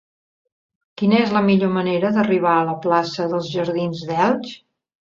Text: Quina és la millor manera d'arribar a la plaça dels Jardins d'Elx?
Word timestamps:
Quina 1.01 1.19
és 1.25 1.35
la 1.35 1.43
millor 1.51 1.71
manera 1.77 2.13
d'arribar 2.17 2.57
a 2.57 2.65
la 2.73 2.77
plaça 2.89 3.31
dels 3.37 3.55
Jardins 3.59 4.07
d'Elx? 4.13 4.61